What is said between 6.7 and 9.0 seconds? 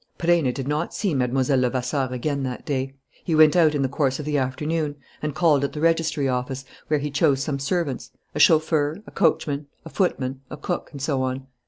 where he chose some servants: a chauffeur,